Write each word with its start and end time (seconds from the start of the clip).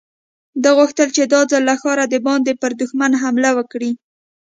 ده 0.61 0.69
غوښتل 0.77 1.07
چې 1.15 1.23
دا 1.33 1.41
ځل 1.51 1.63
له 1.69 1.75
ښاره 1.81 2.05
د 2.09 2.15
باندې 2.27 2.51
پر 2.61 2.71
دښمن 2.81 3.11
حمله 3.21 3.49
وکړي. 3.57 3.91